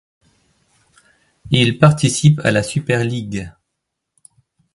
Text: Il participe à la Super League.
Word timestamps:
Il 1.51 1.77
participe 1.77 2.39
à 2.43 2.49
la 2.49 2.63
Super 2.63 3.03
League. 3.03 3.51